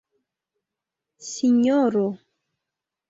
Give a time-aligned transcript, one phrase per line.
[1.29, 2.05] sinjoro